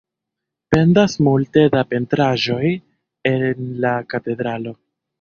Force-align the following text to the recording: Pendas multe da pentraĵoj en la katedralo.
Pendas 0.75 1.17
multe 1.27 1.65
da 1.77 1.85
pentraĵoj 1.93 2.73
en 3.37 3.57
la 3.87 3.97
katedralo. 4.13 4.79